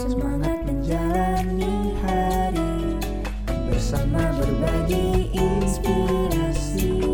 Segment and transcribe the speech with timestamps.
[0.00, 2.96] Semangat menjalani hari
[3.68, 7.04] Bersama berbagi inspirasi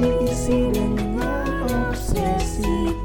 [0.00, 1.20] Diisi dengan
[1.68, 2.96] obsesi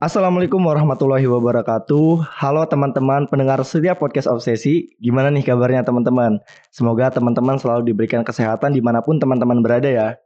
[0.00, 2.24] Assalamualaikum warahmatullahi wabarakatuh.
[2.24, 4.96] Halo teman-teman pendengar setia podcast Obsesi.
[5.04, 6.40] Gimana nih kabarnya teman-teman?
[6.72, 10.16] Semoga teman-teman selalu diberikan kesehatan di mana pun teman-teman berada ya.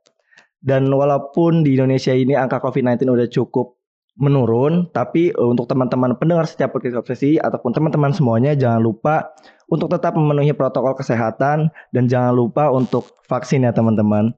[0.63, 3.84] Dan walaupun di Indonesia ini angka COVID-19 udah cukup
[4.15, 9.35] menurun, tapi eh, untuk teman-teman pendengar setiap podcast Obsesi ataupun teman-teman semuanya jangan lupa
[9.67, 14.35] untuk tetap memenuhi protokol kesehatan dan jangan lupa untuk vaksin ya teman-teman.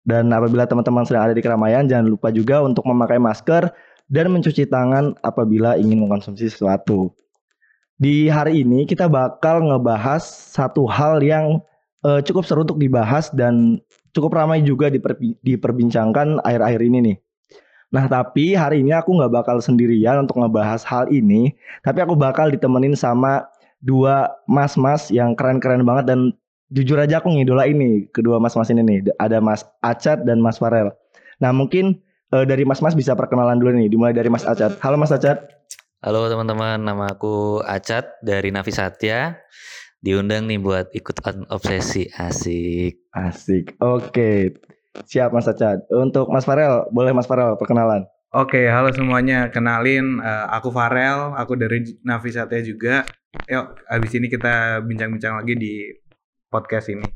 [0.00, 3.68] Dan apabila teman-teman sedang ada di keramaian, jangan lupa juga untuk memakai masker
[4.08, 7.12] dan mencuci tangan apabila ingin mengkonsumsi sesuatu.
[8.00, 11.60] Di hari ini kita bakal ngebahas satu hal yang
[12.08, 13.84] eh, cukup seru untuk dibahas dan
[14.16, 17.16] cukup ramai juga diperbi- diperbincangkan akhir-akhir ini nih.
[17.90, 22.46] Nah tapi hari ini aku nggak bakal sendirian untuk ngebahas hal ini, tapi aku bakal
[22.46, 23.50] ditemenin sama
[23.82, 26.30] dua mas-mas yang keren-keren banget dan
[26.70, 28.98] jujur aja aku ngidola ini kedua mas-mas ini nih.
[29.18, 30.94] Ada Mas Acat dan Mas Farel.
[31.42, 31.98] Nah mungkin
[32.30, 34.78] eh, dari Mas-Mas bisa perkenalan dulu nih, dimulai dari Mas Acat.
[34.78, 35.50] Halo Mas Acat.
[36.00, 39.36] Halo teman-teman, nama aku Acat dari Navi Satya.
[40.00, 43.04] Diundang nih buat ikutan obsesi asik.
[43.12, 43.76] Asik.
[43.84, 44.56] Oke.
[44.98, 45.86] Siap Mas Acat.
[45.90, 48.06] Untuk Mas Farel, boleh Mas Farel perkenalan.
[48.30, 49.50] Oke, halo semuanya.
[49.50, 53.06] Kenalin, eh, aku Farel, aku dari Navi Satya juga.
[53.46, 55.86] Yuk, abis ini kita bincang-bincang lagi di
[56.50, 57.06] podcast ini.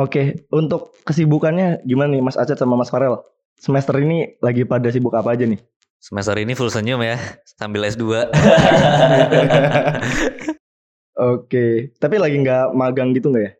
[0.00, 3.20] Oke, untuk kesibukannya gimana nih Mas Acat sama Mas Farel?
[3.58, 5.58] Semester ini lagi pada sibuk apa aja nih?
[5.98, 7.18] Semester ini full senyum ya,
[7.58, 8.06] sambil S2.
[11.18, 13.52] Oke, tapi lagi nggak magang gitu nggak ya?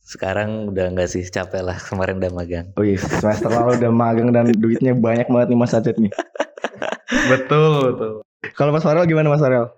[0.00, 1.78] Sekarang udah enggak sih, capek lah.
[1.78, 2.66] Kemarin udah magang.
[2.74, 6.12] Oh iya, semester lalu udah magang dan duitnya banyak banget nih Mas Acat nih.
[7.30, 8.12] betul, betul.
[8.56, 9.68] Kalau Mas Farel gimana Mas Farel?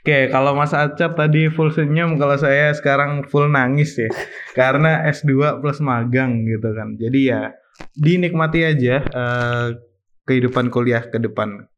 [0.00, 4.08] Oke, kalau Mas Acap tadi full senyum, kalau saya sekarang full nangis ya.
[4.56, 6.96] Karena S2 plus magang gitu kan.
[6.96, 7.52] Jadi ya
[7.92, 9.66] dinikmati aja eh,
[10.24, 11.68] kehidupan kuliah ke depan.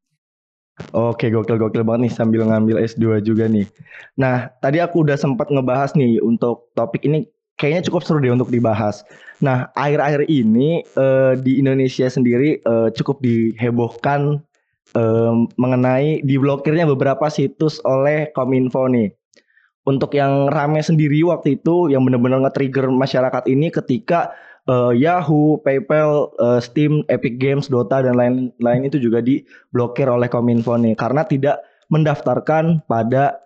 [0.95, 3.67] Oke, gokil-gokil banget nih sambil ngambil S2 juga nih.
[4.15, 7.27] Nah, tadi aku udah sempat ngebahas nih untuk topik ini
[7.57, 9.05] kayaknya cukup seru deh untuk dibahas.
[9.43, 14.39] Nah, akhir-akhir ini eh, di Indonesia sendiri eh, cukup dihebohkan
[14.95, 19.11] eh, mengenai diblokirnya beberapa situs oleh Kominfo nih.
[19.83, 24.31] Untuk yang rame sendiri waktu itu yang benar-benar nge-trigger masyarakat ini ketika
[24.71, 30.79] eh, Yahoo, PayPal, eh, Steam, Epic Games, Dota dan lain-lain itu juga diblokir oleh Kominfo
[30.79, 33.43] nih karena tidak mendaftarkan pada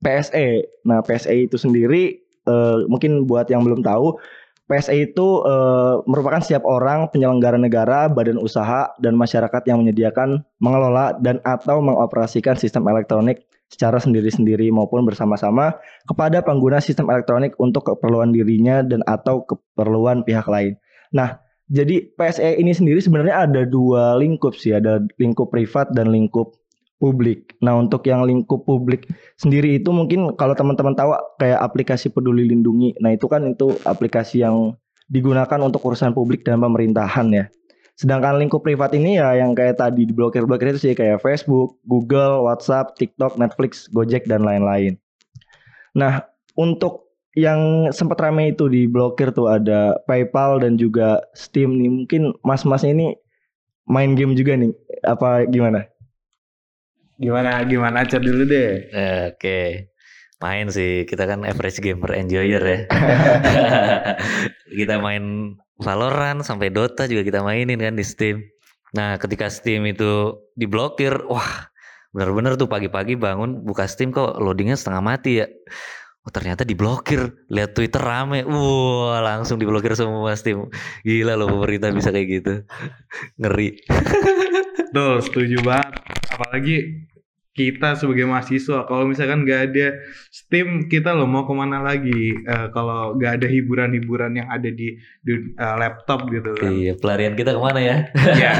[0.00, 0.64] PSE.
[0.88, 4.16] Nah, PSE itu sendiri eh, mungkin buat yang belum tahu,
[4.64, 11.12] PSE itu eh, merupakan setiap orang penyelenggara negara, badan usaha dan masyarakat yang menyediakan, mengelola
[11.20, 18.30] dan atau mengoperasikan sistem elektronik secara sendiri-sendiri maupun bersama-sama kepada pengguna sistem elektronik untuk keperluan
[18.30, 20.78] dirinya dan atau keperluan pihak lain.
[21.12, 26.56] Nah, jadi PSE ini sendiri sebenarnya ada dua lingkup sih, ada lingkup privat dan lingkup
[26.98, 27.54] publik.
[27.60, 32.96] Nah, untuk yang lingkup publik sendiri itu mungkin kalau teman-teman tahu kayak aplikasi Peduli Lindungi.
[33.02, 34.74] Nah, itu kan itu aplikasi yang
[35.12, 37.44] digunakan untuk urusan publik dan pemerintahan ya.
[37.94, 42.98] Sedangkan lingkup privat ini ya yang kayak tadi diblokir-blokir itu sih kayak Facebook, Google, WhatsApp,
[42.98, 44.98] TikTok, Netflix, Gojek dan lain-lain.
[45.94, 46.26] Nah,
[46.58, 51.90] untuk yang sempat ramai itu diblokir tuh ada PayPal dan juga Steam nih.
[51.90, 53.14] Mungkin mas-mas ini
[53.86, 54.74] main game juga nih.
[55.06, 55.86] Apa gimana?
[57.18, 58.90] Gimana gimana Acap dulu deh.
[58.90, 59.90] Eh, Oke.
[60.42, 62.78] Main sih, kita kan average gamer enjoyer ya.
[64.78, 68.44] kita main Valorant sampai Dota juga kita mainin kan di Steam.
[68.94, 71.66] Nah, ketika Steam itu diblokir, wah,
[72.14, 75.46] bener-bener tuh pagi-pagi bangun buka Steam kok loadingnya setengah mati ya.
[76.24, 80.70] Oh ternyata diblokir, lihat Twitter rame, wah langsung diblokir semua Steam.
[81.04, 82.54] Gila loh pemerintah bisa kayak gitu,
[83.36, 83.76] ngeri.
[84.94, 86.13] Tuh, setuju banget.
[86.34, 87.06] Apalagi
[87.54, 89.86] kita sebagai mahasiswa, kalau misalkan nggak ada
[90.26, 92.34] Steam, kita lo mau ke mana lagi?
[92.34, 96.74] Eh, kalau nggak ada hiburan-hiburan yang ada di, di, eh, laptop gitu kan?
[96.74, 97.96] Iya, pelarian kita ke mana ya?
[98.34, 98.52] ya,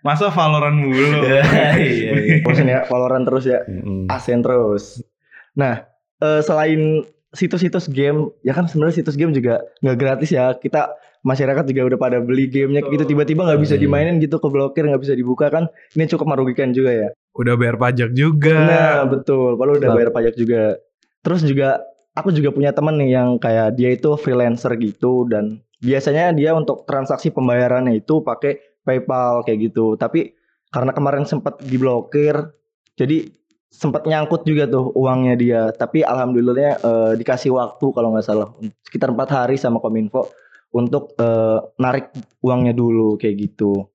[0.00, 1.28] masa Valorant mulu?
[1.28, 2.40] iya, iya.
[2.40, 3.60] Bosan ya, Valorant terus ya.
[3.68, 4.08] Mm-mm.
[4.08, 5.04] Asen terus.
[5.52, 5.84] Nah,
[6.24, 7.04] eh, selain
[7.36, 10.56] situs-situs game, ya kan sebenarnya situs game juga nggak gratis ya.
[10.56, 10.88] Kita
[11.26, 13.02] masyarakat juga udah pada beli gamenya gitu.
[13.02, 13.82] Tiba-tiba nggak bisa Hmm.
[13.82, 15.66] dimainin gitu keblokir nggak bisa dibuka kan.
[15.98, 17.08] Ini cukup merugikan juga ya.
[17.34, 18.54] Udah bayar pajak juga.
[18.62, 19.58] nah betul.
[19.58, 20.78] Padahal udah bayar pajak juga.
[21.26, 21.82] Terus juga
[22.14, 26.86] aku juga punya temen nih yang kayak dia itu freelancer gitu dan biasanya dia untuk
[26.86, 29.98] transaksi pembayarannya itu pakai PayPal kayak gitu.
[29.98, 30.30] Tapi
[30.70, 32.54] karena kemarin sempat diblokir
[32.94, 33.26] jadi
[33.66, 35.62] sempat nyangkut juga tuh uangnya dia.
[35.74, 38.48] Tapi alhamdulillahnya eh, dikasih waktu kalau nggak salah.
[38.86, 40.30] Sekitar empat hari sama kominfo
[40.76, 42.12] untuk eh, narik
[42.44, 43.88] uangnya dulu kayak gitu.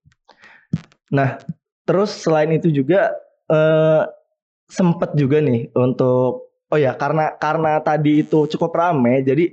[1.14, 1.38] Nah
[1.86, 3.14] terus selain itu juga
[3.46, 4.04] eh,
[4.66, 9.46] sempat juga nih untuk oh ya karena karena tadi itu cukup rame jadi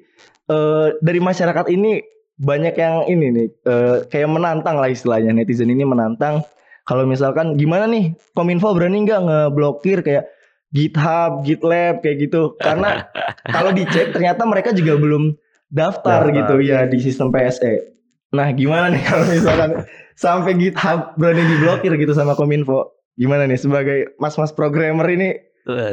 [0.48, 2.00] eh, dari masyarakat ini
[2.38, 5.34] banyak yang ini nih eh, kayak menantang lah istilahnya.
[5.34, 6.46] Netizen ini menantang
[6.88, 8.16] kalau misalkan gimana nih?
[8.32, 10.30] Kominfo berani nggak ngeblokir kayak
[10.72, 12.56] GitHub, GitLab kayak gitu?
[12.56, 13.04] Karena
[13.54, 15.34] kalau dicek ternyata mereka juga belum
[15.68, 16.36] daftar, Daftar.
[16.36, 17.96] gitu ya di sistem PSE.
[18.32, 19.70] Nah gimana nih kalau misalkan
[20.24, 25.34] sampai GitHub berani diblokir gitu sama kominfo gimana nih sebagai mas-mas programmer ini.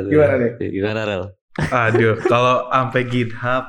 [0.07, 0.51] Gimana nih?
[0.71, 1.23] Gimana Rel?
[1.71, 3.65] Aduh, kalau sampai GitHub,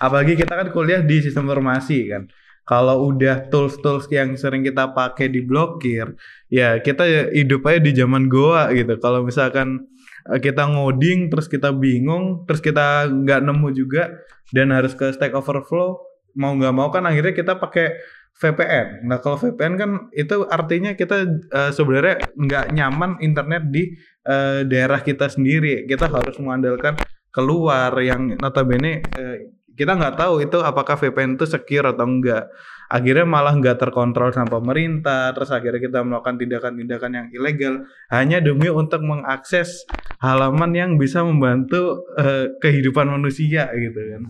[0.00, 2.22] apalagi kita kan kuliah di sistem informasi kan.
[2.64, 6.16] Kalau udah tools-tools yang sering kita pakai diblokir,
[6.48, 8.96] ya kita hidup aja di zaman goa gitu.
[8.96, 9.84] Kalau misalkan
[10.32, 14.16] eh, kita ngoding terus kita bingung, terus kita nggak nemu juga
[14.50, 16.00] dan harus ke Stack Overflow,
[16.36, 17.96] mau nggak mau kan akhirnya kita pakai
[18.34, 19.06] VPN.
[19.06, 21.16] Nah kalau VPN kan itu artinya kita
[21.54, 23.94] eh, sebenarnya nggak nyaman internet di
[24.26, 25.86] eh, daerah kita sendiri.
[25.86, 26.98] Kita harus mengandalkan
[27.30, 32.46] keluar yang notabene eh, kita nggak tahu itu apakah VPN itu secure atau enggak.
[32.86, 35.34] Akhirnya malah nggak terkontrol sama pemerintah.
[35.34, 37.74] Terus akhirnya kita melakukan tindakan-tindakan yang ilegal
[38.14, 39.82] hanya demi untuk mengakses
[40.22, 44.22] halaman yang bisa membantu eh, kehidupan manusia gitu kan.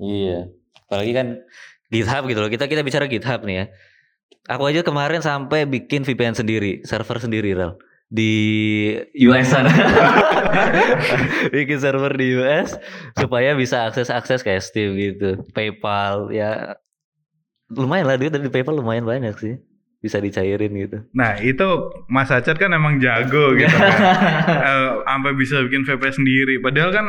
[0.00, 0.38] Iya.
[0.88, 1.26] Apalagi kan
[1.92, 2.50] GitHub gitu loh.
[2.50, 3.66] Kita kita bicara GitHub nih ya.
[4.48, 7.76] Aku aja kemarin sampai bikin VPN sendiri, server sendiri Rel.
[8.08, 8.32] Di
[9.28, 9.68] US sana.
[11.54, 12.72] bikin server di US
[13.12, 15.44] supaya bisa akses-akses kayak Steam gitu.
[15.52, 16.80] PayPal ya
[17.68, 19.54] lumayan lah duit dari PayPal lumayan banyak sih.
[19.98, 21.04] Bisa dicairin gitu.
[21.12, 21.66] Nah itu
[22.08, 23.98] Mas Acat kan emang jago gitu kan.
[24.68, 26.54] Eh, Sampai bisa bikin VPN sendiri.
[26.64, 27.06] Padahal kan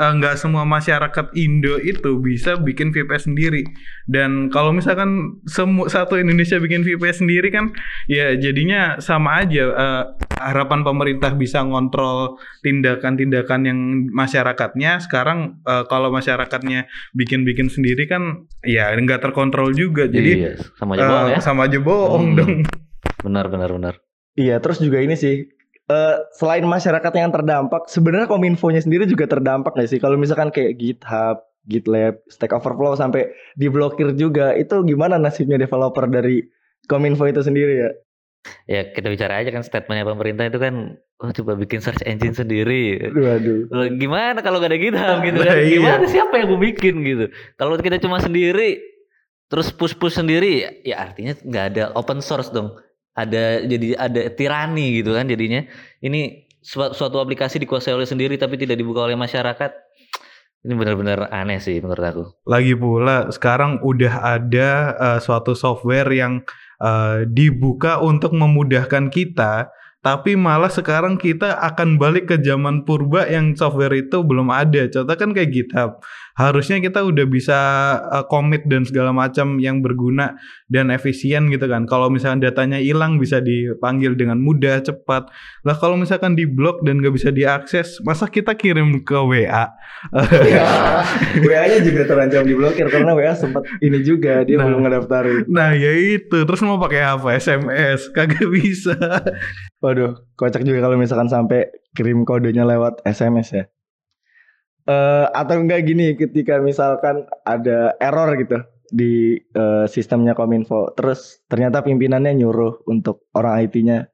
[0.00, 3.62] eh, nggak semua masyarakat Indo itu bisa bikin VPN sendiri.
[4.08, 7.76] Dan kalau misalkan semu satu Indonesia bikin VPN sendiri kan,
[8.08, 9.64] ya jadinya sama aja.
[9.68, 10.04] Eh,
[10.40, 13.78] harapan pemerintah bisa ngontrol tindakan-tindakan yang
[14.10, 15.04] masyarakatnya.
[15.04, 20.08] Sekarang eh, kalau masyarakatnya bikin-bikin sendiri kan, ya nggak terkontrol juga.
[20.08, 21.40] Jadi iya, sama aja bohong eh, ya.
[21.40, 22.38] sama aja bohong Hmm.
[22.38, 22.54] dong.
[23.20, 23.94] Benar benar benar.
[24.32, 25.44] Iya, terus juga ini sih
[25.90, 29.98] eh, selain masyarakat yang terdampak, sebenarnya kominfonya sendiri juga terdampak nggak sih?
[29.98, 33.28] Kalau misalkan kayak GitHub, GitLab, Stack Overflow sampai
[33.58, 36.46] diblokir juga, itu gimana nasibnya developer dari
[36.86, 37.90] kominfo itu sendiri ya?
[38.64, 43.12] Ya kita bicara aja kan statementnya pemerintah itu kan oh, coba bikin search engine sendiri.
[43.12, 43.58] Aduh, aduh.
[43.68, 45.52] Loh, gimana kalau gak ada GitHub gitu kan?
[45.52, 45.76] Nah, iya.
[45.76, 47.24] Gimana siapa yang gue bikin gitu?
[47.60, 48.80] Kalau kita cuma sendiri
[49.50, 52.70] terus push-push sendiri ya artinya nggak ada open source dong.
[53.14, 55.66] Ada jadi ada tirani gitu kan jadinya.
[56.00, 59.70] Ini suatu, aplikasi dikuasai oleh sendiri tapi tidak dibuka oleh masyarakat.
[60.60, 62.24] Ini benar-benar aneh sih menurut aku.
[62.44, 66.44] Lagi pula sekarang udah ada eh, suatu software yang
[66.84, 69.72] eh, dibuka untuk memudahkan kita,
[70.04, 74.88] tapi malah sekarang kita akan balik ke zaman purba yang software itu belum ada.
[74.88, 76.00] Contoh kan kayak GitHub.
[76.34, 77.58] Harusnya kita udah bisa
[78.10, 80.36] eh, commit dan segala macam yang berguna
[80.66, 81.84] dan efisien gitu kan.
[81.84, 85.26] Kalau misalkan datanya hilang bisa dipanggil dengan mudah, cepat.
[85.62, 89.72] Lah kalau misalkan diblok dan nggak bisa diakses, masa kita kirim ke WA?
[90.46, 90.66] Ya,
[91.46, 94.68] WA-nya juga terancam diblokir karena WA sempat ini juga dia Nah.
[94.68, 95.48] belum ngedaftarin.
[95.48, 98.92] Nah ya itu terus mau pakai apa SMS kagak bisa.
[99.80, 103.64] Waduh, kocak juga kalau misalkan sampai kirim kodenya lewat SMS ya.
[104.90, 108.58] Eh atau enggak gini ketika misalkan ada error gitu
[108.90, 114.10] di eh, sistemnya Kominfo, terus ternyata pimpinannya nyuruh untuk orang IT-nya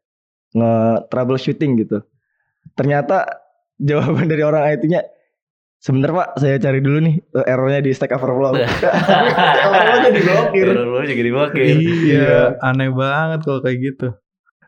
[0.53, 0.73] nge
[1.09, 2.05] troubleshooting gitu.
[2.77, 3.25] Ternyata
[3.81, 5.01] jawaban dari orang IT-nya
[5.81, 8.53] sebentar Pak, saya cari dulu nih eh, errornya di Stack Overflow.
[9.67, 10.67] Overflow-nya diblokir.
[10.77, 11.65] Error juga diblokir.
[11.81, 14.09] iya, aneh banget kalau kayak gitu.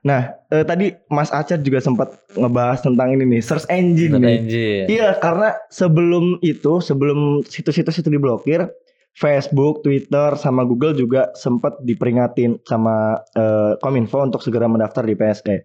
[0.09, 4.37] Nah, eh, tadi Mas Acat juga sempat ngebahas tentang ini nih, search engine Search nih.
[4.41, 4.85] engine.
[4.89, 8.65] Iya, karena sebelum itu, sebelum situs-situs itu diblokir,
[9.13, 15.57] Facebook, Twitter, sama Google juga sempat diperingatin sama eh, Kominfo untuk segera mendaftar di PSE.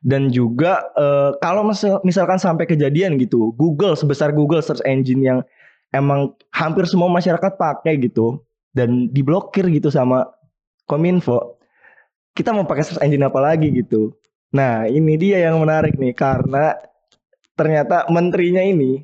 [0.00, 5.38] Dan juga eh, kalau misal- misalkan sampai kejadian gitu, Google sebesar Google search engine yang
[5.92, 8.40] emang hampir semua masyarakat pakai gitu
[8.72, 10.24] dan diblokir gitu sama
[10.88, 11.60] Kominfo,
[12.32, 14.16] kita mau pakai search engine apa lagi gitu.
[14.52, 16.76] Nah, ini dia yang menarik nih karena
[17.56, 19.00] ternyata menterinya ini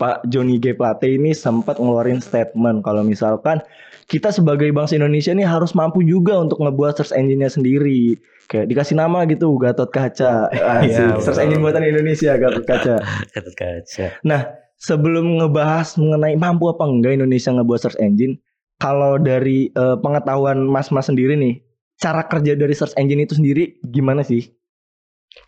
[0.00, 3.62] Pak Johnny G Plate ini sempat ngeluarin statement kalau misalkan
[4.10, 8.18] kita sebagai bangsa Indonesia ini harus mampu juga untuk ngebuat search engine-nya sendiri.
[8.50, 10.50] Kayak dikasih nama gitu Gatot Kaca.
[10.52, 10.90] Asik.
[10.92, 13.00] Iya, search engine buatan Indonesia Gatot Kaca.
[13.32, 14.06] Gatot kaca.
[14.26, 18.36] Nah, sebelum ngebahas mengenai mampu apa enggak Indonesia ngebuat search engine,
[18.76, 21.62] kalau dari eh, pengetahuan Mas-mas sendiri nih,
[22.02, 24.50] cara kerja dari search engine itu sendiri gimana sih?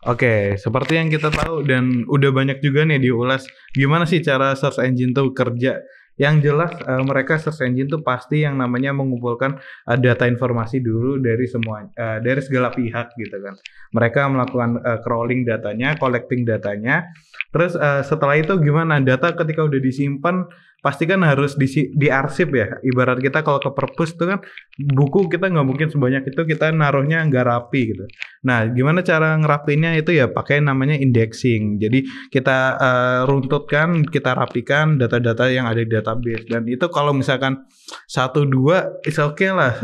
[0.08, 3.44] Oke, seperti yang kita tahu dan udah banyak juga nih diulas
[3.74, 5.82] gimana sih cara search engine tuh kerja.
[6.14, 9.58] Yang jelas eh, mereka search engine tuh pasti yang namanya mengumpulkan
[9.90, 13.58] eh, data informasi dulu dari semua eh, dari segala pihak gitu kan.
[13.92, 17.10] Mereka melakukan eh, crawling datanya, collecting datanya.
[17.50, 20.48] Terus eh, setelah itu gimana data ketika udah disimpan
[20.84, 21.64] pasti kan harus di
[21.96, 22.76] diarsip ya.
[22.84, 24.44] Ibarat kita kalau ke perpus tuh kan
[24.76, 28.04] buku kita nggak mungkin sebanyak itu kita naruhnya nggak rapi gitu.
[28.44, 31.80] Nah, gimana cara ngerapinya itu ya pakai namanya indexing.
[31.80, 37.64] Jadi kita eh, runtutkan, kita rapikan data-data yang ada di database dan itu kalau misalkan
[38.04, 39.80] satu dua is okay lah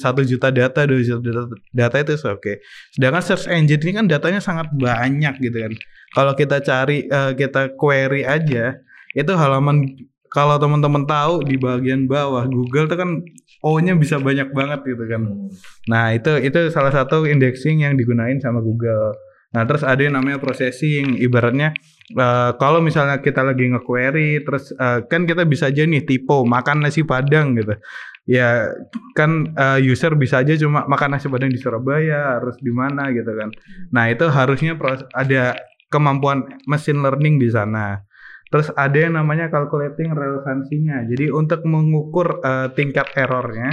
[0.00, 1.44] satu juta data dua juta data,
[1.76, 2.64] data itu is okay.
[2.96, 5.72] Sedangkan search engine ini kan datanya sangat banyak gitu kan.
[6.16, 8.80] Kalau kita cari eh, kita query aja
[9.12, 9.90] itu halaman
[10.30, 13.10] kalau teman-teman tahu di bagian bawah Google itu kan
[13.60, 15.22] O-nya bisa banyak banget gitu kan.
[15.84, 19.12] Nah, itu itu salah satu indexing yang digunain sama Google.
[19.52, 21.76] Nah, terus ada yang namanya processing, ibaratnya
[22.14, 26.86] eh, kalau misalnya kita lagi nge-query terus eh, kan kita bisa aja nih typo makan
[26.86, 27.76] nasi padang gitu.
[28.24, 28.70] Ya
[29.12, 33.28] kan eh, user bisa aja cuma makan nasi padang di Surabaya, harus di mana gitu
[33.36, 33.52] kan.
[33.92, 34.72] Nah, itu harusnya
[35.12, 35.58] ada
[35.92, 38.08] kemampuan machine learning di sana.
[38.50, 41.06] Terus ada yang namanya calculating relevansinya.
[41.06, 43.70] Jadi untuk mengukur eh, tingkat errornya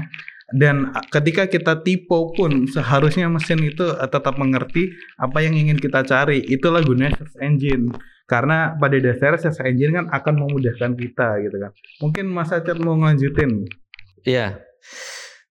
[0.53, 5.81] dan eh, ketika kita typo pun seharusnya mesin itu eh, tetap mengerti apa yang ingin
[5.81, 6.45] kita cari.
[6.45, 7.89] Itulah gunanya search engine.
[8.29, 11.71] Karena pada dasarnya search engine kan akan memudahkan kita gitu kan.
[12.05, 13.65] Mungkin Mas Acet mau ngelanjutin.
[14.23, 14.61] Iya.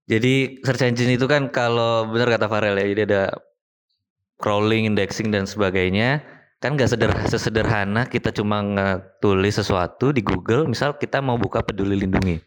[0.07, 3.25] Jadi search engine itu kan kalau benar kata Farel ya, jadi ada
[4.39, 6.23] crawling, indexing dan sebagainya.
[6.57, 10.65] Kan nggak seder- sesederhana kita cuma ngetulis sesuatu di Google.
[10.65, 12.41] Misal kita mau buka Peduli Lindungi,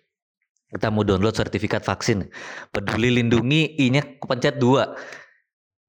[0.73, 2.25] kita mau download sertifikat vaksin,
[2.73, 4.97] Peduli Lindungi, i-nya kepencet dua.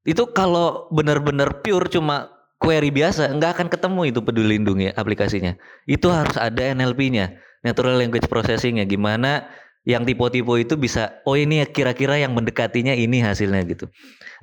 [0.05, 2.29] Itu kalau benar-benar pure cuma
[2.61, 5.57] query biasa, nggak akan ketemu itu Peduli Lindungi aplikasinya.
[5.89, 8.85] Itu harus ada NLP-nya, Natural Language Processing-nya.
[8.85, 9.49] Gimana
[9.89, 13.89] yang tipe-tipe itu bisa oh ini kira-kira yang mendekatinya ini hasilnya gitu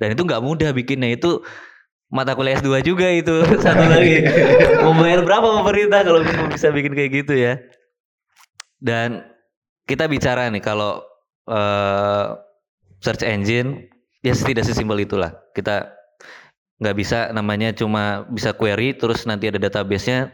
[0.02, 1.46] dan itu nggak mudah bikinnya itu
[2.08, 4.24] mata kuliah S2 juga itu satu lagi.
[4.84, 7.60] Mau bayar berapa pemerintah kalau bisa, bikin kayak gitu ya?
[8.80, 9.24] Dan
[9.84, 11.04] kita bicara nih kalau
[11.48, 12.26] eh,
[13.04, 13.92] search engine
[14.24, 15.36] ya tidak sesimpel itulah.
[15.52, 15.92] Kita
[16.78, 20.30] nggak bisa namanya cuma bisa query terus nanti ada database-nya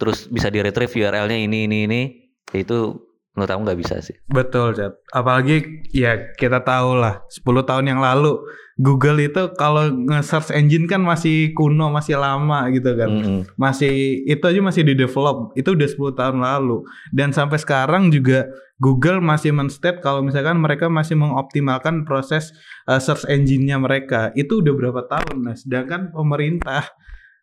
[0.00, 2.02] terus bisa di retrieve URL-nya ini ini ini.
[2.50, 3.05] Itu
[3.36, 4.96] menurut aku nggak bisa sih Betul, Chat.
[5.12, 8.40] Apalagi ya kita tahu lah 10 tahun yang lalu
[8.76, 13.08] Google itu kalau nge-search engine kan masih kuno, masih lama gitu kan.
[13.08, 13.40] Mm-mm.
[13.56, 15.56] Masih itu aja masih di develop.
[15.56, 16.84] Itu udah 10 tahun lalu.
[17.08, 22.52] Dan sampai sekarang juga Google masih men-state kalau misalkan mereka masih mengoptimalkan proses
[22.84, 24.28] uh, search engine-nya mereka.
[24.36, 25.36] Itu udah berapa tahun.
[25.40, 26.84] Nah, sedangkan pemerintah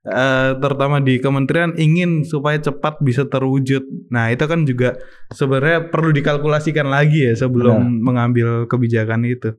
[0.04, 3.84] eh, terutama di kementerian ingin supaya cepat bisa terwujud.
[4.12, 5.00] Nah, itu kan juga
[5.32, 9.56] sebenarnya perlu dikalkulasikan lagi ya sebelum mengambil kebijakan itu.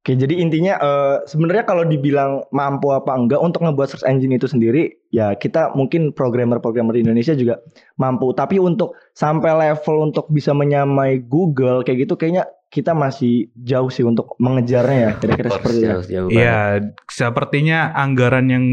[0.00, 4.48] Oke, jadi intinya eh, sebenarnya kalau dibilang mampu apa enggak untuk ngebuat search engine itu
[4.48, 7.60] sendiri, ya kita mungkin programmer-programmer di Indonesia juga
[8.00, 8.32] mampu.
[8.32, 14.00] Tapi untuk sampai level untuk bisa menyamai Google kayak gitu, kayaknya kita masih jauh sih
[14.00, 15.10] untuk mengejarnya ya.
[15.20, 15.92] Kira-kira seperti itu.
[15.92, 16.32] banget.
[16.32, 16.60] Iya,
[17.04, 18.64] sepertinya anggaran yang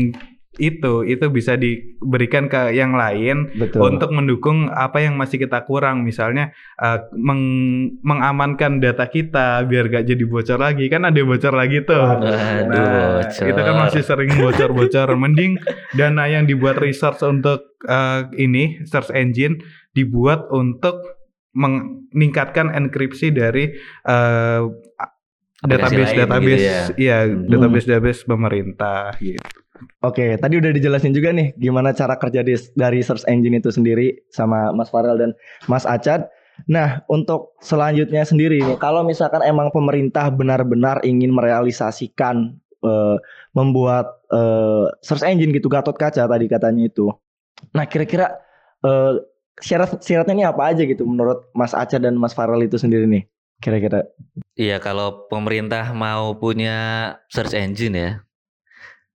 [0.58, 3.94] itu itu bisa diberikan ke yang lain Betul.
[3.94, 7.46] untuk mendukung apa yang masih kita kurang misalnya eh, meng-
[8.02, 12.34] mengamankan data kita biar gak jadi bocor lagi kan ada bocor lagi tuh Waduh,
[12.68, 13.46] Nah, bocor.
[13.46, 15.62] itu kan masih sering bocor-bocor mending
[15.92, 19.62] dana yang dibuat research untuk eh, ini search engine
[19.92, 21.02] dibuat untuk
[21.54, 23.74] meningkatkan enkripsi dari
[24.04, 24.62] eh,
[25.58, 26.82] Aplikasi database lain database gitu ya.
[26.96, 27.50] iya Hmm.
[27.50, 29.42] database database pemerintah gitu
[30.06, 34.14] Oke, tadi udah dijelasin juga nih gimana cara kerja di- dari search engine itu sendiri
[34.30, 35.32] sama Mas Farel dan
[35.66, 36.30] Mas Acad.
[36.66, 43.18] Nah, untuk selanjutnya sendiri nih, kalau misalkan emang pemerintah benar-benar ingin merealisasikan eh,
[43.54, 47.14] membuat eh, search engine gitu Gatot Kaca tadi katanya itu.
[47.74, 48.38] Nah, kira-kira
[48.86, 49.22] eh,
[49.62, 53.26] syarat syaratnya ini apa aja gitu menurut Mas Acad dan Mas Farel itu sendiri nih?
[53.58, 54.06] Kira-kira.
[54.54, 56.78] Iya kalau pemerintah mau punya
[57.30, 58.12] search engine ya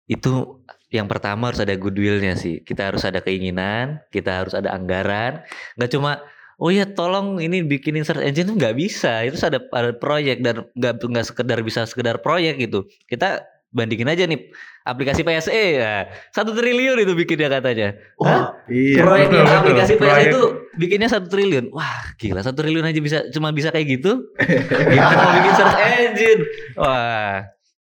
[0.06, 2.60] itu yang pertama harus ada goodwillnya sih.
[2.60, 5.40] Kita harus ada keinginan, kita harus ada anggaran.
[5.80, 6.20] Nggak cuma
[6.60, 9.24] oh ya tolong ini bikinin search engine tuh nggak bisa.
[9.24, 12.84] Itu ada ada proyek dan nggak nggak sekedar bisa sekedar proyek gitu.
[13.08, 13.40] Kita
[13.72, 14.52] bandingin aja nih
[14.84, 17.96] aplikasi PSE ya satu triliun itu bikinnya katanya.
[18.20, 18.52] Hah?
[18.68, 19.00] Iya.
[19.00, 19.60] proyek betul, yang betul.
[19.64, 20.40] aplikasi PSE Proyek- itu
[20.76, 21.64] bikinnya satu triliun.
[21.72, 24.28] Wah gila satu triliun aja bisa cuma bisa kayak gitu.
[24.92, 26.40] Gimana mau bikin search engine?
[26.76, 27.48] Wah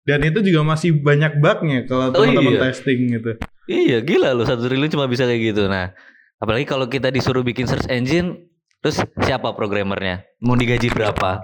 [0.06, 2.62] Dan itu juga masih banyak bugnya kalau Oh, teman-teman iya.
[2.70, 3.32] testing gitu.
[3.66, 5.66] Iya gila loh satu triliun cuma bisa kayak gitu.
[5.66, 5.90] Nah
[6.38, 8.46] apalagi kalau kita disuruh bikin search engine,
[8.78, 10.22] terus siapa programmernya?
[10.38, 11.42] Mau digaji berapa?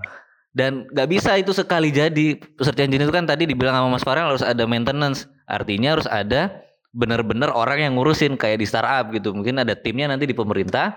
[0.54, 4.30] Dan nggak bisa itu sekali jadi search engine itu kan tadi dibilang sama Mas Farel
[4.30, 5.26] harus ada maintenance.
[5.50, 6.62] Artinya harus ada
[6.94, 9.34] benar-benar orang yang ngurusin kayak di startup gitu.
[9.34, 10.94] Mungkin ada timnya nanti di pemerintah.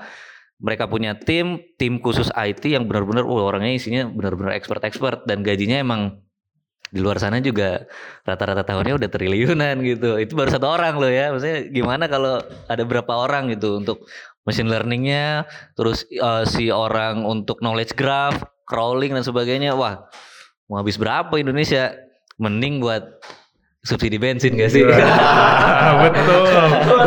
[0.55, 5.83] Mereka punya tim, tim khusus IT yang benar-benar, wah orangnya isinya benar-benar expert-expert dan gajinya
[5.83, 6.23] emang
[6.95, 7.83] di luar sana juga
[8.23, 10.15] rata-rata tahunnya udah triliunan gitu.
[10.15, 11.35] Itu baru satu orang loh ya.
[11.35, 12.39] Maksudnya gimana kalau
[12.71, 14.07] ada berapa orang gitu untuk
[14.47, 15.43] machine learningnya,
[15.75, 19.75] terus eh, si orang untuk knowledge graph, crawling dan sebagainya.
[19.75, 20.07] Wah,
[20.71, 21.99] mau habis berapa Indonesia?
[22.39, 23.03] Mending buat
[23.83, 24.83] subsidi bensin gak sih?
[26.03, 26.47] Betul.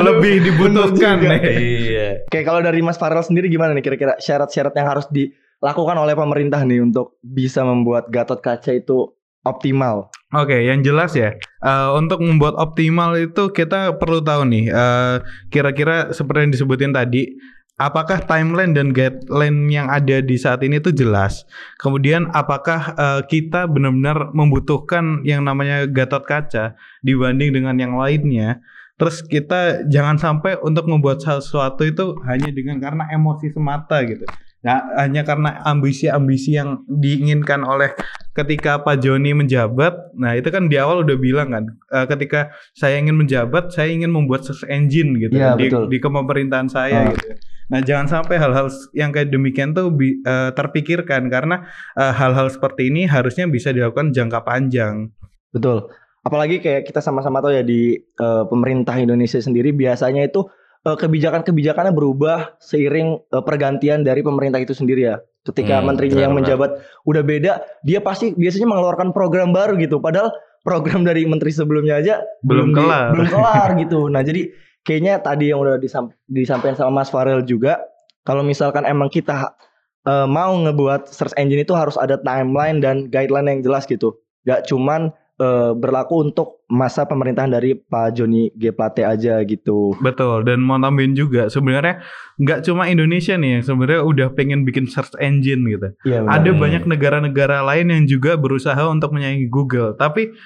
[0.04, 1.40] Lebih dibutuhkan nih.
[1.52, 2.08] iya.
[2.32, 6.64] Kayak kalau dari Mas Farel sendiri gimana nih kira-kira syarat-syarat yang harus dilakukan oleh pemerintah
[6.64, 9.17] nih untuk bisa membuat Gatot Kaca itu
[9.48, 10.12] optimal?
[10.28, 15.16] Oke, yang jelas ya, eh, untuk membuat optimal itu kita perlu tahu nih, eh,
[15.48, 17.32] kira-kira seperti yang disebutin tadi,
[17.80, 21.48] apakah timeline dan guideline yang ada di saat ini itu jelas.
[21.80, 28.60] Kemudian apakah eh, kita benar-benar membutuhkan yang namanya Gatot Kaca dibanding dengan yang lainnya.
[28.98, 34.26] Terus kita jangan sampai untuk membuat sesuatu itu hanya dengan karena emosi semata gitu.
[34.58, 37.94] Nah, hanya karena ambisi-ambisi yang diinginkan oleh
[38.38, 43.02] ketika Pak Joni menjabat, nah itu kan di awal udah bilang kan, eh, ketika saya
[43.02, 45.90] ingin menjabat, saya ingin membuat search engine gitu Iya, di, betul.
[45.90, 47.10] di kepemerintahan saya Ah.
[47.10, 47.34] gitu.
[47.68, 51.66] Nah jangan sampai hal-hal yang kayak demikian tuh bi- eh, terpikirkan karena
[51.98, 55.10] eh, hal-hal seperti ini harusnya bisa dilakukan jangka panjang.
[55.50, 55.90] Betul.
[56.22, 60.46] Apalagi kayak kita sama-sama tahu ya di eh, pemerintah Indonesia sendiri biasanya itu
[60.84, 65.16] eh, kebijakan-kebijakannya berubah seiring eh, pergantian dari pemerintah itu sendiri ya.
[65.48, 69.96] Ketika Hmm, menterinya yang menjabat udah beda, dia pasti biasanya mengeluarkan program baru gitu.
[69.96, 70.28] Padahal
[70.60, 73.08] program dari menteri sebelumnya aja Belum di- kelar.
[73.10, 74.00] belum kelar gitu.
[74.06, 77.80] Nah, jadi kayaknya tadi yang udah disam- disampaikan sama Mas Farel juga
[78.22, 79.56] kalau misalkan emang kita
[80.04, 84.16] eh, mau ngebuat search engine itu harus ada timeline dan guideline yang jelas gitu.
[84.42, 89.96] Gak cuman eh, berlaku untuk masa pemerintahan dari Pak Joni G Plate aja gitu.
[90.04, 90.44] Betul.
[90.44, 92.04] Dan mau tambahin juga sebenarnya
[92.38, 95.88] nggak cuma Indonesia nih yang sebenarnya udah pengen bikin search engine gitu.
[96.04, 96.28] Iya.
[96.28, 100.36] Ada banyak negara-negara lain yang juga berusaha untuk menyaingi Google, tapi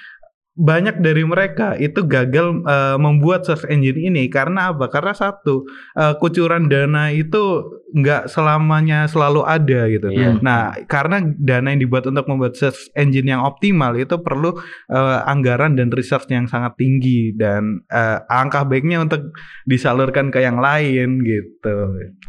[0.53, 4.85] banyak dari mereka itu gagal eh, membuat search engine ini karena apa?
[4.85, 5.65] Karena satu
[5.97, 10.13] eh, kucuran dana itu nggak selamanya selalu ada gitu.
[10.13, 10.37] Iya.
[10.41, 14.53] Nah, karena dana yang dibuat untuk membuat search engine yang optimal itu perlu
[14.93, 19.33] eh, anggaran dan research yang sangat tinggi dan eh, angka baiknya untuk
[19.65, 21.75] disalurkan ke yang lain gitu.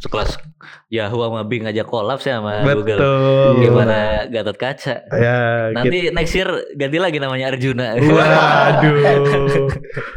[0.00, 0.40] Sekelas
[0.90, 2.98] Yahoo sama Bing aja kolaps ya sama Google.
[2.98, 3.52] Betul.
[3.64, 3.98] Gimana
[4.28, 4.94] Gatot Kaca?
[5.10, 5.38] Ya,
[5.70, 5.76] gitu.
[5.76, 7.96] Nanti next year ganti lagi namanya Arjuna.
[7.98, 9.68] Waduh.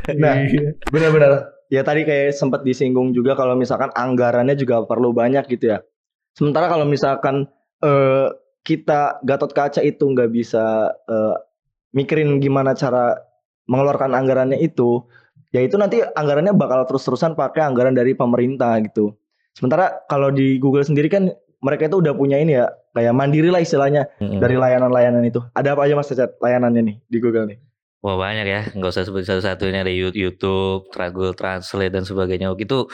[0.22, 0.80] Nah, Iya.
[0.88, 1.32] Benar-benar.
[1.68, 5.84] Ya tadi kayak sempat disinggung juga kalau misalkan anggarannya juga perlu banyak gitu ya.
[6.32, 7.52] Sementara kalau misalkan
[7.84, 8.28] eh,
[8.64, 11.36] kita Gatot Kaca itu nggak bisa eh,
[11.92, 13.20] mikirin gimana cara
[13.68, 15.04] mengeluarkan anggarannya itu,
[15.52, 19.12] ya itu nanti anggarannya bakal terus-terusan pakai anggaran dari pemerintah gitu.
[19.58, 21.34] Sementara kalau di Google sendiri kan
[21.66, 24.38] mereka itu udah punya ini ya kayak mandiri lah istilahnya Mm-mm.
[24.38, 25.42] dari layanan-layanan itu.
[25.58, 27.58] Ada apa aja mas Cacat layanannya nih di Google nih?
[28.06, 32.54] Wah banyak ya, nggak usah sebut satu-satunya ada You- YouTube, Google Translate dan sebagainya.
[32.54, 32.86] Oh, Gitu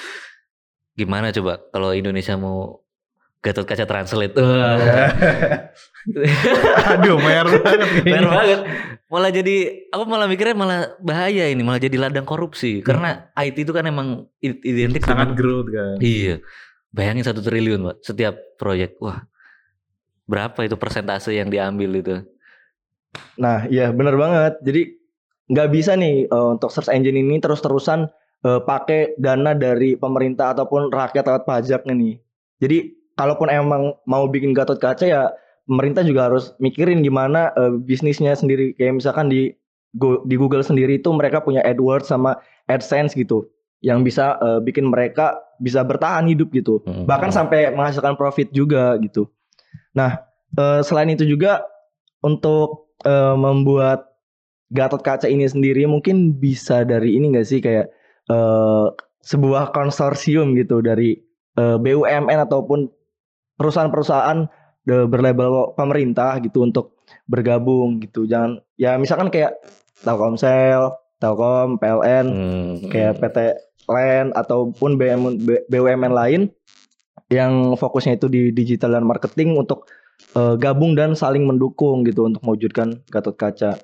[0.96, 2.83] gimana coba kalau Indonesia mau
[3.44, 4.40] Gatot Kaca Translate?
[6.96, 8.60] Aduh, mer banget banget.
[9.12, 9.56] Malah jadi
[9.92, 12.80] aku malah mikirnya malah bahaya ini, malah jadi ladang korupsi.
[12.80, 16.00] Karena IT itu kan emang identik Sangat dengan growth kan.
[16.00, 16.40] Iya.
[16.96, 18.96] Bayangin satu triliun, Pak, setiap proyek.
[19.04, 19.28] Wah.
[20.24, 22.24] Berapa itu persentase yang diambil itu?
[23.36, 24.64] Nah, iya bener banget.
[24.64, 25.04] Jadi
[25.52, 28.08] nggak bisa nih eh, untuk search engine ini terus-terusan
[28.48, 32.24] eh, pakai dana dari pemerintah ataupun rakyat lewat pajak nih.
[32.64, 35.30] Jadi kalaupun emang mau bikin Gatot Kaca ya
[35.70, 38.76] pemerintah juga harus mikirin gimana eh, bisnisnya sendiri.
[38.76, 39.54] Kayak misalkan di
[40.26, 43.46] di Google sendiri itu mereka punya AdWords sama AdSense gitu
[43.86, 47.06] yang bisa eh, bikin mereka bisa bertahan hidup gitu Mm.
[47.06, 49.30] bahkan sampai menghasilkan profit juga gitu.
[49.94, 50.18] Nah,
[50.58, 51.62] eh, selain itu juga
[52.26, 54.16] untuk eh, membuat
[54.74, 57.94] Gatot Kaca ini sendiri mungkin bisa dari ini gak sih kayak
[58.34, 58.88] eh,
[59.22, 61.22] sebuah konsorsium gitu dari
[61.60, 62.90] eh, BUMN ataupun
[63.58, 64.40] perusahaan-perusahaan
[64.90, 68.26] eh, berlabel pemerintah gitu untuk bergabung gitu.
[68.28, 69.58] Jangan ya misalkan kayak
[70.04, 73.38] Telkomsel, Telkom, PLN, Hmm, kayak PT
[73.88, 76.42] LAN ataupun BUMN, BUMN lain
[77.32, 79.88] yang fokusnya itu di digital dan marketing untuk
[80.36, 83.80] eh, gabung dan saling mendukung gitu untuk mewujudkan Gatot Kaca.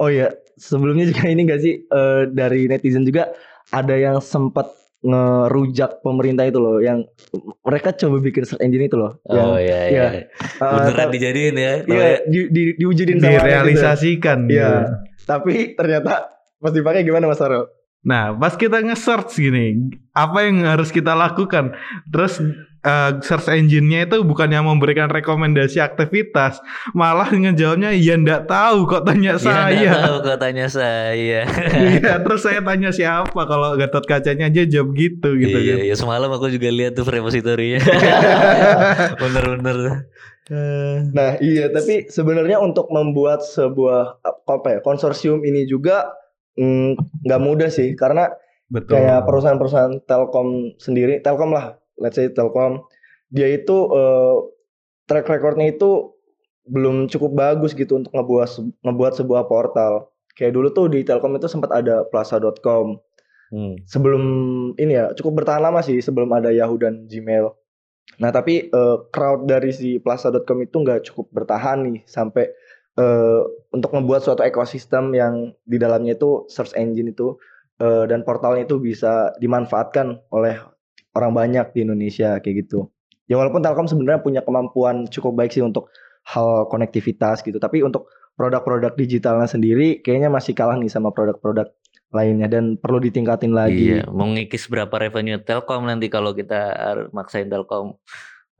[0.00, 3.34] Oh iya, sebelumnya juga ini gak sih eh, dari netizen juga
[3.70, 4.70] ada yang sempat
[5.02, 7.08] ngerujak pemerintah itu loh, yang
[7.60, 9.88] mereka coba bikin search engine itu loh, yang Oh iya iya.
[9.88, 10.04] iya.
[10.12, 10.24] eh,
[10.60, 11.72] Beneran ta- dijadiin ya.
[11.82, 13.42] iya, di, di, diwujudin sama netizen.
[13.42, 14.52] direalisasikan Iya.
[14.52, 14.76] gitu.
[15.22, 16.12] Tapi ternyata
[16.54, 17.64] pas dipakai gimana Mas Arul?
[18.00, 21.76] Nah, pas kita nge-search gini, apa yang harus kita lakukan?
[22.08, 22.40] Terus
[22.80, 26.64] eh, search engine-nya itu bukannya memberikan rekomendasi aktivitas,
[26.96, 29.90] malah ngejawabnya ya ndak tahu kok tanya Ya, nggak saya.
[30.00, 31.40] tahu kok tanya saya.
[32.00, 35.84] Iya, terus saya tanya siapa kalau Gatot Kacanya aja jawab gitu gitu iya, kan.
[35.92, 37.84] iya, semalam aku juga lihat tuh repositorinya.
[39.20, 40.08] Bener-bener.
[41.14, 46.10] Nah iya tapi sebenarnya untuk membuat sebuah apa ya konsorsium ini juga
[46.58, 48.30] mm, nggak mudah sih karena
[48.70, 48.98] Betul.
[48.98, 52.86] kayak perusahaan-perusahaan Telkom sendiri Telkom lah let's say Telkom
[53.30, 54.36] dia itu eh,
[55.06, 56.14] track recordnya itu
[56.70, 58.48] belum cukup bagus gitu untuk ngebuat
[58.86, 62.98] ngebuat sebuah portal kayak dulu tuh di Telkom itu sempat ada plaza.com
[63.50, 63.74] Hmm.
[63.82, 64.22] sebelum
[64.78, 67.50] ini ya cukup bertahan lama sih sebelum ada Yahoo dan Gmail.
[68.22, 72.46] Nah tapi eh, crowd dari si Plaza.com itu nggak cukup bertahan nih sampai
[72.98, 77.38] eh, untuk membuat suatu ekosistem yang di dalamnya itu search engine itu
[77.78, 80.58] eh, dan portalnya itu bisa dimanfaatkan oleh
[81.14, 82.90] orang banyak di Indonesia kayak gitu.
[83.30, 85.90] Ya walaupun Telkom sebenarnya punya kemampuan cukup baik sih untuk
[86.26, 91.70] hal konektivitas gitu, tapi untuk produk-produk digitalnya sendiri kayaknya masih kalah nih sama produk-produk
[92.10, 94.02] lainnya dan perlu ditingkatin lagi.
[94.02, 96.74] Iya, mau ngikis berapa revenue Telkom nanti kalau kita
[97.14, 98.02] maksain Telkom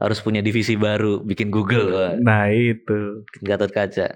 [0.01, 3.23] harus punya divisi baru, bikin Google, Nah, itu.
[3.45, 4.09] Gatot Kaca.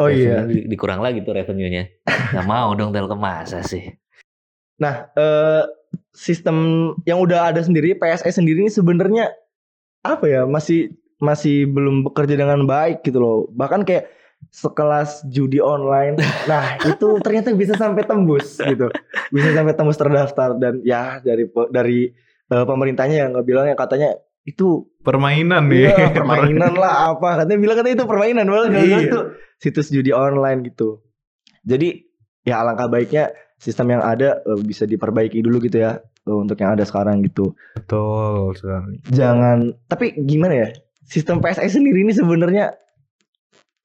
[0.00, 0.46] Oh iya.
[0.46, 1.84] Revenue di- dikurang lagi tuh revenue-nya.
[2.32, 3.92] Nggak mau dong Telkom masa sih?
[4.80, 5.62] Nah, eh,
[6.14, 6.56] sistem
[7.04, 9.28] yang udah ada sendiri PSE sendiri ini sebenarnya
[10.02, 13.38] apa ya masih masih belum bekerja dengan baik gitu loh.
[13.52, 14.08] Bahkan kayak
[14.50, 16.18] sekelas judi online.
[16.50, 18.90] Nah, itu ternyata bisa sampai tembus gitu.
[19.30, 22.10] Bisa sampai tembus terdaftar dan ya dari dari
[22.48, 26.14] eh, pemerintahnya yang ngebilang yang katanya itu Permainan iya, nih.
[26.18, 29.10] permainan lah apa katanya bilang katanya itu permainan malah Iya.
[29.10, 29.24] tuh
[29.58, 31.02] situs judi online gitu.
[31.62, 32.06] Jadi
[32.42, 36.74] ya alangkah baiknya sistem yang ada eh, bisa diperbaiki dulu gitu ya eh, untuk yang
[36.74, 37.54] ada sekarang gitu.
[37.74, 38.98] Betul sekali.
[39.10, 40.68] Jangan tapi gimana ya?
[41.02, 42.74] Sistem PSI sendiri ini sebenarnya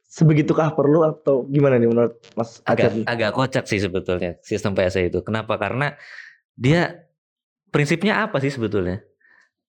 [0.07, 3.03] sebegitukah perlu atau gimana nih menurut Mas Agak Aceh?
[3.05, 5.19] agak kocak sih sebetulnya sistem PSE itu.
[5.21, 5.57] Kenapa?
[5.57, 5.93] Karena
[6.53, 7.05] dia
[7.69, 9.03] prinsipnya apa sih sebetulnya?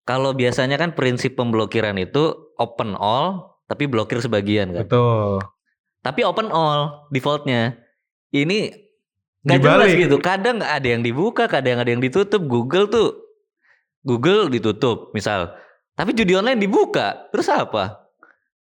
[0.08, 4.88] Kalau biasanya kan prinsip pemblokiran itu open all tapi blokir sebagian kan.
[4.88, 5.44] Betul.
[6.00, 7.76] Tapi open all defaultnya.
[8.32, 8.72] Ini
[9.44, 10.16] nggak jelas gitu.
[10.24, 12.40] Kadang ada yang dibuka, kadang ada yang ditutup.
[12.48, 13.20] Google tuh
[14.00, 15.52] Google ditutup misal.
[15.92, 17.28] Tapi judi online dibuka.
[17.28, 18.08] Terus apa?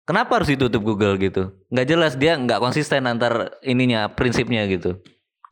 [0.05, 1.57] Kenapa harus ditutup Google gitu?
[1.73, 5.01] Nggak jelas dia nggak konsisten antar ininya prinsipnya gitu.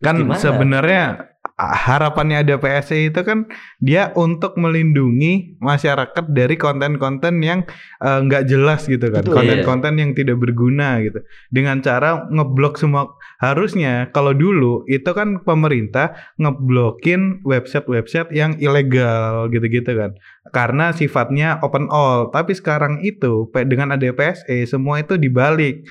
[0.04, 3.50] Kan sebenarnya harapannya ada PSE itu kan
[3.82, 7.66] dia untuk melindungi masyarakat dari konten-konten yang
[7.98, 9.42] eh, nggak jelas gitu kan, Betul.
[9.42, 11.18] konten-konten yang tidak berguna gitu.
[11.50, 13.10] Dengan cara ngeblok semua
[13.42, 20.14] harusnya kalau dulu itu kan pemerintah ngeblokin website-website yang ilegal gitu-gitu kan.
[20.54, 22.30] Karena sifatnya open all.
[22.30, 25.82] Tapi sekarang itu dengan ada PSE semua itu dibalik.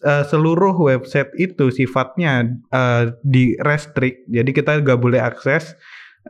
[0.00, 5.76] Eh, seluruh website itu sifatnya eh, di restrict jadi kita nggak boleh akses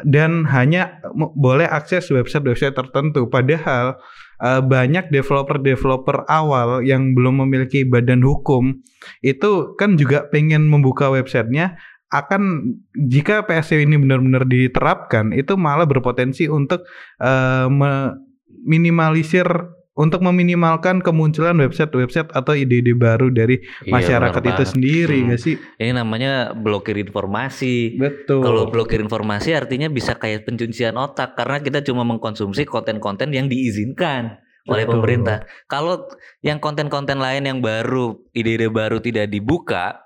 [0.03, 3.31] dan hanya boleh akses website-website tertentu.
[3.31, 4.03] Padahal
[4.42, 8.83] eh, banyak developer-developer awal yang belum memiliki badan hukum
[9.22, 11.79] itu kan juga pengen membuka websitenya
[12.11, 16.83] akan jika PSE ini benar-benar diterapkan itu malah berpotensi untuk
[17.22, 19.46] eh, meminimalisir
[19.92, 25.26] untuk meminimalkan kemunculan website-website atau ide-ide baru dari Iya, masyarakat itu sendiri Hmm.
[25.28, 25.55] nggak sih?
[25.76, 28.00] Ini namanya blokir informasi.
[28.00, 28.40] Betul.
[28.40, 34.40] Kalau blokir informasi artinya bisa kayak pencucian otak karena kita cuma mengkonsumsi konten-konten yang diizinkan
[34.64, 34.94] oleh Betul.
[34.96, 35.38] pemerintah.
[35.68, 36.09] Kalau
[36.40, 40.00] yang konten-konten lain yang baru, ide-ide baru tidak dibuka,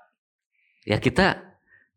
[0.83, 1.46] ya kita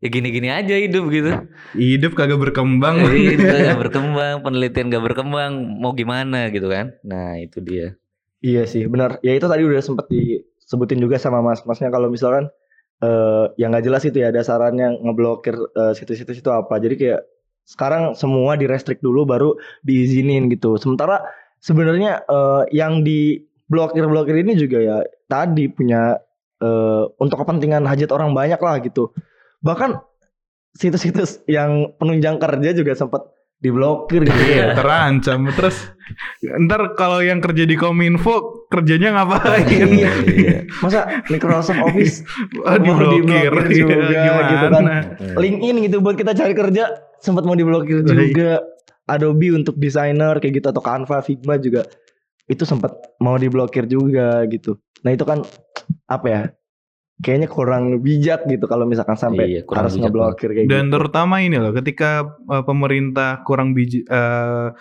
[0.01, 1.31] ya gini-gini aja hidup gitu.
[1.77, 3.05] hidup kagak berkembang.
[3.05, 6.97] Jadi kita nggak berkembang, penelitian gak berkembang, mau gimana gitu kan?
[7.05, 8.01] Nah itu dia.
[8.41, 9.21] Iya sih, benar.
[9.21, 12.49] Ya itu tadi udah sempat disebutin juga sama mas-masnya kalau misalkan
[13.01, 16.81] eh yang nggak jelas itu ya dasarannya ngeblokir eh, situs-situs itu apa.
[16.81, 17.21] Jadi kayak
[17.69, 19.53] sekarang semua direstrik dulu baru
[19.85, 20.81] diizinin gitu.
[20.81, 21.21] Sementara
[21.61, 24.97] sebenarnya eh, yang di blokir-blokir ini juga ya
[25.29, 26.17] tadi punya
[26.65, 29.13] eh, untuk kepentingan hajat orang banyak lah gitu.
[29.61, 29.91] Bahkan
[30.77, 33.27] situs-situs yang penunjang kerja juga sempat
[33.61, 34.49] diblokir gitu ya.
[34.49, 35.53] Iya, terancam.
[35.53, 35.77] Terus
[36.65, 39.69] ntar kalau yang kerja di Kominfo kerjanya ngapain?
[39.69, 40.11] Iya.
[40.81, 42.25] Masa Microsoft Office
[42.65, 44.85] Oh, diblokir diblokir juga Iya, gitu kan.
[45.37, 46.89] LinkedIn gitu buat kita cari kerja
[47.21, 48.65] sempat mau diblokir juga.
[49.11, 51.83] Adobe untuk desainer kayak gitu atau Canva, Figma juga
[52.47, 54.79] itu sempat mau diblokir juga gitu.
[55.03, 55.43] Nah itu kan
[56.07, 56.43] apa ya?
[57.21, 60.95] Kayaknya kurang bijak gitu kalau misalkan sampai Iya, harus bijak ngeblokir kayak Dan gitu.
[60.97, 64.73] terutama ini loh, ketika uh, pemerintah kurang biji, uh,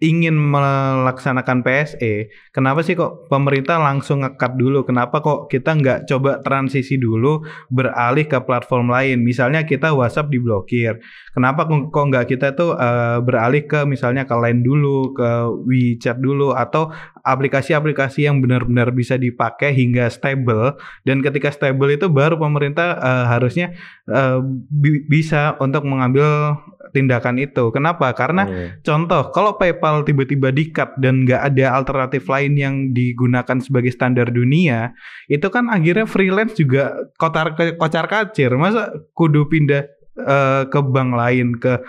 [0.00, 4.84] ingin melaksanakan PSE, kenapa sih kok pemerintah langsung ngekat dulu?
[4.84, 9.24] Kenapa kok kita nggak coba transisi dulu beralih ke platform lain?
[9.24, 11.00] Misalnya kita WhatsApp diblokir,
[11.32, 15.28] kenapa kok nggak kita tuh uh, beralih ke misalnya ke Line dulu, ke
[15.68, 16.92] WeChat dulu, atau
[17.24, 20.76] aplikasi-aplikasi yang benar-benar bisa dipakai hingga stable?
[21.04, 23.76] Dan ketika stable itu baru pemerintah uh, harusnya
[24.08, 26.56] uh, bi- bisa untuk mengambil
[26.90, 27.70] tindakan itu.
[27.70, 28.10] Kenapa?
[28.12, 28.82] Karena Iya.
[28.82, 34.90] contoh kalau PayPal tiba-tiba di-cut dan nggak ada alternatif lain yang digunakan sebagai standar dunia,
[35.26, 38.50] itu kan akhirnya freelance juga kocar kocar kacir.
[38.54, 39.86] Masa kudu pindah
[40.20, 41.80] eh, ke bank lain, ke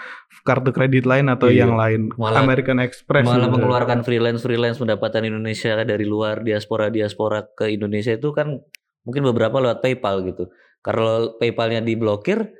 [0.41, 1.67] kartu kredit lain atau Iya.
[1.67, 3.59] yang lain, Malah- American Express malah gitu.
[3.59, 8.57] mengeluarkan freelance freelance pendapatan Indonesia dari luar diaspora diaspora ke Indonesia itu kan
[9.03, 10.47] mungkin beberapa lewat PayPal gitu.
[10.81, 12.55] Kalau PayPalnya diblokir,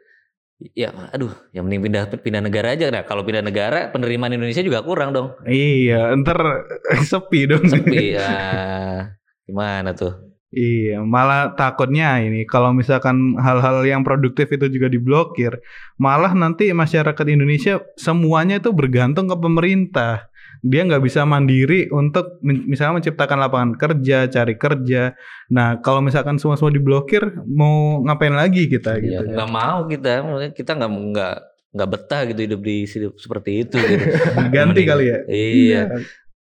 [0.78, 2.94] ya aduh, yang mending pindah pindah negara aja.
[2.94, 5.34] Nah kalau pindah negara penerimaan Indonesia juga kurang dong.
[5.46, 6.40] Iya, ntar
[7.10, 7.66] sepi dong.
[7.66, 8.16] Sepi.
[8.18, 9.12] ah,
[9.46, 10.32] gimana tuh?
[10.52, 15.64] Iya, malah takutnya ini kalau misalkan hal-hal yang produktif itu juga diblokir,
[15.96, 20.28] malah nanti masyarakat Indonesia semuanya itu bergantung ke pemerintah.
[20.62, 25.18] Dia nggak bisa mandiri untuk misalnya menciptakan lapangan kerja, cari kerja.
[25.50, 29.34] Nah, kalau misalkan semua semua diblokir, mau ngapain lagi kita Ya, gitu?
[29.34, 31.36] nggak mau kita, maksudnya kita nggak nggak
[31.72, 33.78] nggak betah gitu hidup di hidup seperti itu.
[33.80, 34.06] Gitu.
[34.54, 35.20] Ganti kali ya.
[35.26, 35.84] Iya.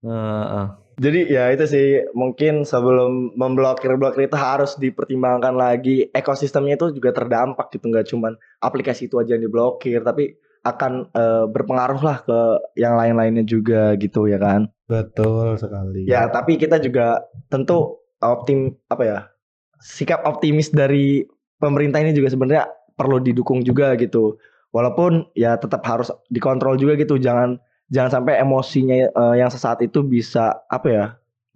[0.06, 0.66] Heeh.
[1.02, 7.10] Jadi ya itu sih mungkin sebelum memblokir blokir itu harus dipertimbangkan lagi ekosistemnya itu juga
[7.10, 12.40] terdampak gitu nggak cuman aplikasi itu aja yang diblokir tapi akan eh, berpengaruh lah ke
[12.78, 14.70] yang lain-lainnya juga gitu ya kan.
[14.86, 16.06] Betul sekali.
[16.06, 19.20] Ya tapi kita juga tentu optim apa ya
[19.82, 21.26] sikap optimis dari
[21.58, 24.38] pemerintah ini juga sebenarnya perlu didukung juga gitu.
[24.72, 27.18] Walaupun ya tetap harus dikontrol juga gitu.
[27.18, 27.58] Jangan
[27.90, 31.06] jangan sampai emosinya eh, yang sesaat itu bisa apa ya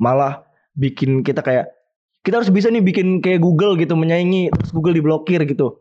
[0.01, 0.43] malah
[0.75, 1.71] bikin kita kayak
[2.25, 5.77] kita harus bisa nih bikin kayak Google gitu menyaingi terus Google diblokir gitu.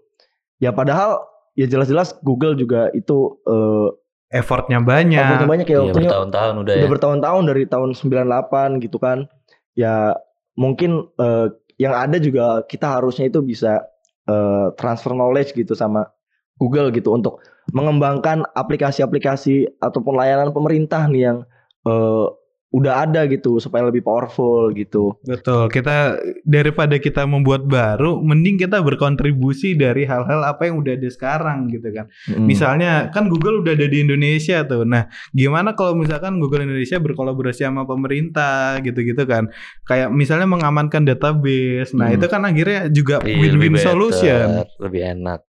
[0.61, 3.91] Ya padahal ya jelas-jelas Google juga itu eh
[4.35, 5.15] Effortnya banyak.
[5.23, 6.79] effortnya banyak ya Iya, bertahun-tahun udah ya.
[6.83, 9.31] udah bertahun-tahun dari tahun 98 gitu kan.
[9.75, 10.19] Ya
[10.59, 11.47] mungkin eh,
[11.79, 13.87] yang ada juga kita harusnya itu bisa
[14.27, 16.11] eh, transfer knowledge gitu sama
[16.59, 17.39] Google gitu untuk
[17.71, 21.39] mengembangkan aplikasi-aplikasi ataupun layanan pemerintah nih yang
[21.87, 22.27] eh,
[22.75, 25.15] udah ada gitu supaya lebih powerful gitu.
[25.23, 31.07] Betul, kita daripada kita membuat baru, mending kita berkontribusi dari hal-hal apa yang udah ada
[31.07, 32.11] sekarang gitu kan.
[32.27, 32.51] Mm.
[32.51, 34.83] Misalnya kan Google udah ada di Indonesia tuh.
[34.83, 39.55] Nah, gimana kalau misalkan Google Indonesia berkolaborasi sama pemerintah gitu-gitu kan?
[39.87, 41.95] Kayak misalnya mengamankan database.
[41.95, 42.17] Nah, Hmm.
[42.19, 44.67] itu kan akhirnya juga Iya, win-win solution.
[44.83, 45.47] lebih enak.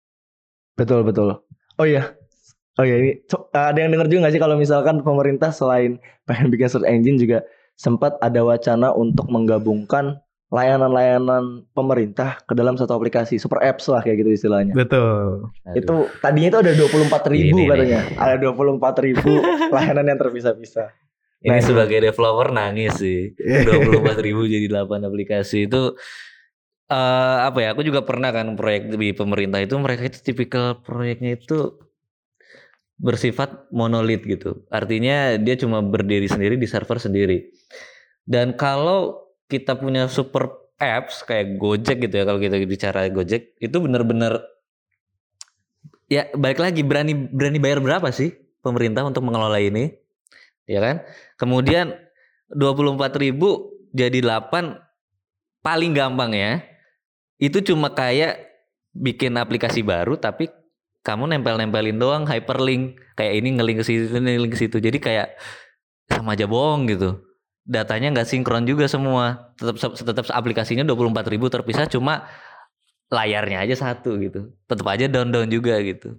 [0.78, 1.42] Betul betul.
[1.74, 2.17] Oh iya.
[2.78, 5.98] Oh iya ini so- ada yang denger juga gak sih kalau misalkan pemerintah selain
[6.30, 7.42] pengen bikin search engine juga
[7.74, 14.24] sempat ada wacana untuk menggabungkan layanan-layanan pemerintah ke dalam satu aplikasi super apps lah kayak
[14.24, 14.72] gitu istilahnya.
[14.72, 15.52] Betul.
[15.68, 15.76] Aduh.
[15.76, 18.00] Itu tadinya itu ada 24 ribu Ini katanya.
[18.16, 19.32] Ada 24 ribu
[19.76, 20.88] layanan yang terpisah-pisah.
[21.44, 23.36] Ini Nah, sebagai developer nangis sih.
[23.68, 25.92] 24 ribu jadi 8 aplikasi itu
[26.88, 27.76] eh apa ya?
[27.76, 31.76] Aku juga pernah kan proyek di pemerintah itu mereka itu tipikal proyeknya itu
[32.98, 34.66] bersifat monolit gitu.
[34.68, 37.54] Artinya dia cuma berdiri sendiri di server sendiri.
[38.26, 43.76] Dan kalau kita punya super apps kayak Gojek gitu ya kalau kita bicara Gojek itu
[43.80, 44.42] benar-benar
[46.06, 49.94] ya balik lagi berani berani bayar berapa sih pemerintah untuk mengelola ini?
[50.68, 50.96] Ya kan?
[51.40, 51.96] Kemudian
[52.52, 56.52] 24.000 ribu jadi 8 paling gampang ya.
[57.38, 58.42] Itu cuma kayak
[58.90, 60.50] bikin aplikasi baru tapi
[61.08, 64.76] kamu nempel-nempelin doang hyperlink kayak ini ngelink ke situ ngelink ke situ.
[64.76, 65.40] Jadi kayak
[66.04, 67.24] sama aja bohong gitu.
[67.64, 69.56] Datanya nggak sinkron juga semua.
[69.56, 72.28] Tetap tetap aplikasinya 24.000 ribu terpisah cuma
[73.08, 74.52] layarnya aja satu gitu.
[74.68, 76.12] Tetap aja down-down juga gitu.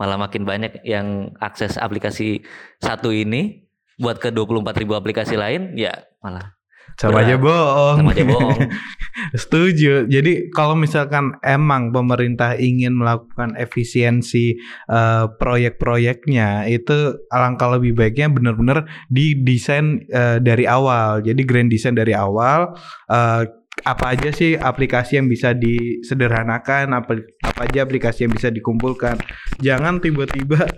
[0.00, 2.48] Malah makin banyak yang akses aplikasi
[2.80, 3.68] satu ini
[4.00, 6.56] buat ke 24 ribu aplikasi lain ya malah
[6.94, 7.26] Sama Berat.
[7.26, 7.96] aja bohong.
[7.98, 8.60] sama aja bohong.
[9.42, 10.06] Setuju.
[10.06, 14.54] Jadi kalau misalkan emang pemerintah ingin melakukan efisiensi
[14.90, 21.22] eh, proyek-proyeknya, itu alangkah lebih baiknya benar-benar didesain eh, dari awal.
[21.26, 22.78] Jadi grand design dari awal.
[23.10, 23.42] eh,
[23.82, 29.18] apa aja sih aplikasi yang bisa disederhanakan, apa apa aja aplikasi yang bisa dikumpulkan.
[29.58, 30.70] Jangan tiba-tiba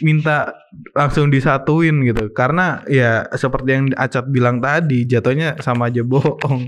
[0.00, 0.56] minta
[0.96, 2.32] langsung disatuin gitu.
[2.32, 6.66] Karena ya seperti yang Acat bilang tadi, jatuhnya sama aja bohong.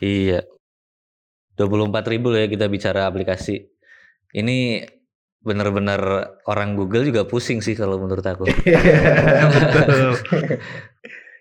[0.00, 0.48] Iya.
[1.56, 3.64] 24 ribu loh ya kita bicara aplikasi.
[4.36, 4.84] Ini
[5.40, 6.00] bener-bener
[6.50, 8.44] orang Google juga pusing sih kalau menurut aku.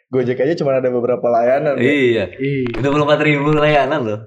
[0.05, 1.75] Gojek aja cuma ada beberapa layanan.
[1.75, 1.85] ya.
[1.85, 2.25] iya.
[2.31, 2.79] Iya.
[2.79, 4.19] 24 ribu layanan loh.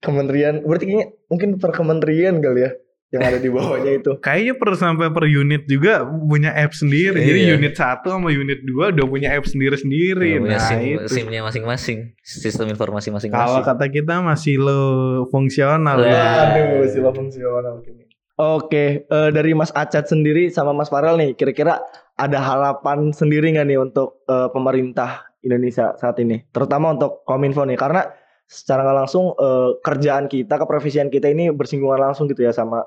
[0.00, 2.72] Kementerian, berarti kayaknya mungkin per kementerian kali ya
[3.10, 4.12] yang ada di bawahnya itu.
[4.22, 7.18] Kayaknya per sampai per unit juga punya app sendiri.
[7.18, 7.58] Jadi Iya.
[7.58, 10.38] unit satu sama unit dua udah punya app sendiri-sendiri.
[10.38, 11.10] Punya Nah, SIM, itu.
[11.10, 13.66] SIM-nya masing-masing, sistem informasi Kalau masing-masing.
[13.66, 14.80] kata kita masih lo
[15.28, 16.06] fungsional Lah.
[16.06, 16.22] ya.
[16.54, 18.08] Aduh, sila fungsional mungkin.
[18.40, 21.76] Oke, eh, dari Mas Acat sendiri sama Mas Farel nih, kira-kira
[22.16, 27.76] ada harapan sendiri nggak nih untuk eh, pemerintah Indonesia saat ini, terutama untuk Kominfo nih,
[27.76, 28.08] karena
[28.48, 32.80] secara nggak langsung eh, kerjaan kita, keprofesian kita ini bersinggungan langsung gitu ya sama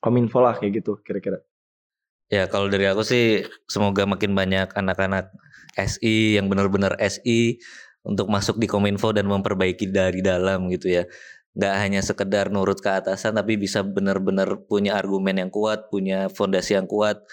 [0.00, 1.44] Kominfo lah kayak gitu, kira-kira.
[2.32, 5.28] Ya kalau dari aku sih semoga makin banyak anak-anak
[5.76, 7.60] SI yang benar-benar SI
[8.06, 11.04] untuk masuk di Kominfo dan memperbaiki dari dalam gitu ya.
[11.56, 16.76] Nggak hanya sekedar nurut ke atasan tapi bisa benar-benar punya argumen yang kuat, punya fondasi
[16.76, 17.24] yang kuat,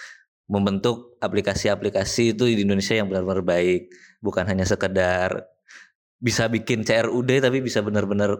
[0.48, 3.92] membentuk aplikasi-aplikasi itu di Indonesia yang benar-benar baik,
[4.24, 5.48] bukan hanya sekedar
[6.24, 8.40] bisa bikin CRUD tapi bisa benar-benar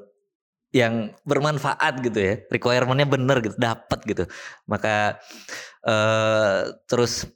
[0.74, 4.24] yang bermanfaat gitu ya, requirementnya bener gitu, dapat gitu.
[4.66, 5.20] Maka
[5.86, 7.28] eh terus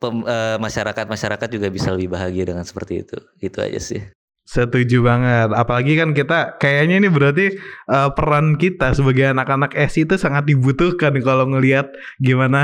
[0.00, 3.16] pem- eh, masyarakat-masyarakat juga bisa lebih bahagia dengan seperti itu.
[3.40, 4.15] Itu aja sih.
[4.46, 5.50] Setuju banget.
[5.50, 7.58] Apalagi kan kita kayaknya ini berarti
[7.90, 11.90] eh, peran kita sebagai anak-anak SI itu sangat dibutuhkan kalau ngelihat
[12.22, 12.62] gimana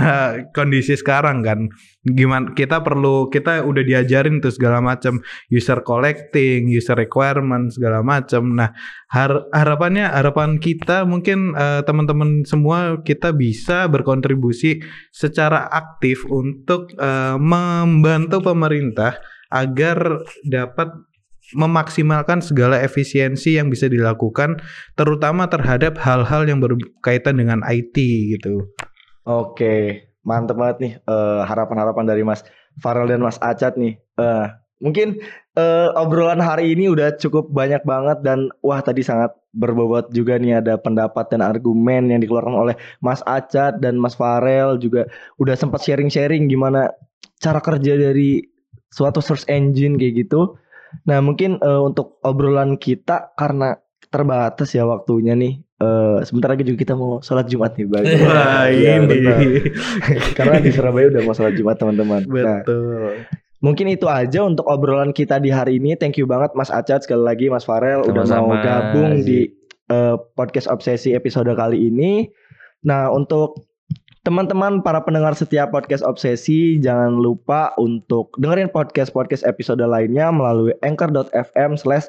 [0.55, 1.67] kondisi sekarang kan.
[2.07, 8.55] Gimana kita perlu kita udah diajarin tuh segala macam user collecting, user requirement segala macam.
[8.55, 8.71] Nah,
[9.11, 17.35] har- harapannya harapan kita mungkin eh, teman-teman semua kita bisa berkontribusi secara aktif untuk eh,
[17.43, 19.19] membantu pemerintah
[19.51, 21.11] agar dapat
[21.53, 24.61] memaksimalkan segala efisiensi yang bisa dilakukan
[24.97, 27.97] terutama terhadap hal-hal yang berkaitan dengan IT
[28.37, 28.67] gitu.
[29.23, 32.43] Oke, mantep banget nih eh, harapan-harapan dari Mas
[32.81, 33.97] Farel dan Mas Acat nih.
[34.19, 34.47] Eh,
[34.83, 35.23] mungkin
[35.55, 40.65] eh, obrolan hari ini udah cukup banyak banget dan wah tadi sangat berbobot juga nih
[40.65, 45.85] ada pendapat dan argumen yang dikeluarkan oleh Mas Acat dan Mas Farel juga udah sempat
[45.85, 46.89] sharing-sharing gimana
[47.39, 48.41] cara kerja dari
[48.93, 50.57] suatu search engine kayak gitu.
[51.03, 53.77] Nah mungkin eh, untuk obrolan kita karena
[54.07, 55.61] terbatas ya waktunya nih.
[55.83, 58.05] eh, sebentar lagi juga kita mau sholat Jumat nih bang.
[58.23, 59.19] Wah, Iya, ini.
[60.39, 62.23] Karena di Surabaya udah mau sholat Jumat teman-teman.
[62.23, 63.27] Nah, Betul.
[63.59, 65.99] mungkin itu aja untuk obrolan kita di hari ini.
[65.99, 69.51] Thank you banget Mas Acat sekali lagi Mas Farel udah mau gabung di
[69.89, 72.31] eh, podcast obsesi episode kali ini.
[72.83, 73.59] Nah untuk
[74.23, 80.71] teman-teman para pendengar setiap podcast obsesi jangan lupa untuk dengerin podcast podcast episode lainnya melalui
[80.87, 82.07] anchor.fm slash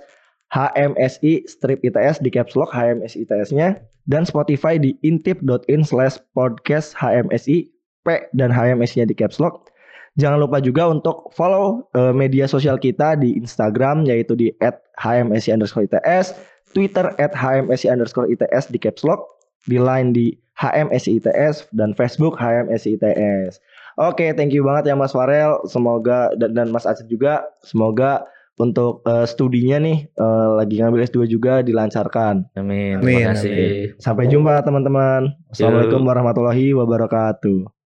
[0.53, 7.73] HMSI strip ITS di caps lock HMSI ITS-nya dan Spotify di intip.in slash podcast HMSI
[8.05, 9.73] P dan HMSI-nya di caps lock.
[10.21, 14.53] Jangan lupa juga untuk follow eh, media sosial kita di Instagram yaitu di
[15.01, 16.37] @hmsi underscore ITS,
[16.77, 19.25] Twitter @hmsi underscore ITS di caps lock,
[19.67, 23.57] di line di HMSI ITS dan Facebook HMSI ITS.
[23.97, 25.61] Oke, thank you banget ya Mas Farel.
[25.69, 28.25] Semoga dan, dan Mas Aceh juga semoga
[28.57, 32.53] untuk eh, studinya nih eh, lagi ngambil S2 juga dilancarkan.
[32.57, 33.01] Amin.
[33.01, 33.97] Amin, Terima kasih.
[33.97, 35.33] Sampai jumpa teman-teman.
[35.49, 37.82] Assalamualaikum warahmatullahi wabarakatuh.